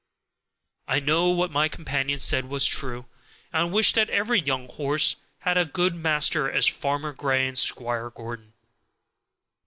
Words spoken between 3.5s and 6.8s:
and I wished that every young horse had as good masters as